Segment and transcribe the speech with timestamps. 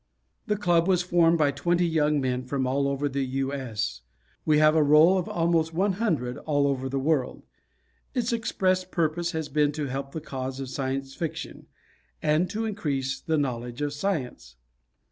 [0.47, 3.53] The Club was formed by twenty young men from all over the U.
[3.53, 4.01] S.
[4.45, 7.43] We have a roll of almost 100, all over the world.
[8.15, 11.67] Its expressed purpose has been to help the cause of Science Fiction,
[12.19, 14.55] and to increase the knowledge of Science.